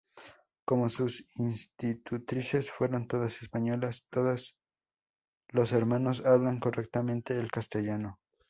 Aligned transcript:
Como 0.65 0.89
sus 0.89 1.27
institutrices 1.35 2.71
fueron 2.71 3.07
todas 3.07 3.39
españolas, 3.43 4.03
todos 4.09 4.55
los 5.49 5.73
hermanos 5.73 6.25
hablan 6.25 6.59
correctamente 6.59 7.37
el 7.39 7.51
castellano. 7.51 8.17